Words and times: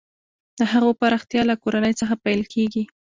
د 0.59 0.61
هغو 0.71 0.89
پراختیا 0.99 1.41
له 1.49 1.55
کورنۍ 1.63 1.93
څخه 2.01 2.15
پیل 2.23 2.41
کیږي. 2.53 2.83